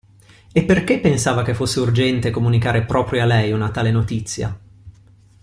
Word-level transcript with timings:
E 0.51 0.63
perché 0.65 0.99
pensava 0.99 1.43
che 1.43 1.53
fosse 1.53 1.79
urgente 1.79 2.31
comunicare 2.31 2.83
proprio 2.85 3.21
a 3.21 3.25
lei 3.25 3.51
una 3.51 3.69
tale 3.69 3.91
notizia? 3.91 4.59